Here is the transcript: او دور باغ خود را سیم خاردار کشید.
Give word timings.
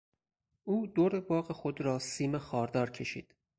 او 0.63 0.87
دور 0.87 1.19
باغ 1.19 1.51
خود 1.51 1.81
را 1.81 1.99
سیم 1.99 2.37
خاردار 2.37 2.89
کشید. 2.89 3.33